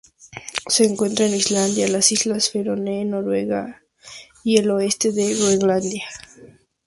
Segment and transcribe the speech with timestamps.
[0.65, 6.07] Se encuentra en Islandia, las Islas Feroe, Noruega, Skagerrak y el oeste de Groenlandia.